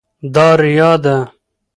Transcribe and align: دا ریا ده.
دا 0.33 0.47
ریا 0.61 0.91
ده. 1.03 1.15